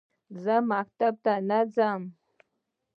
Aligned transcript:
زه 0.43 0.55
مکتب 0.71 1.13
ته 1.23 1.33
نه 1.49 1.59
ځم 1.75 2.01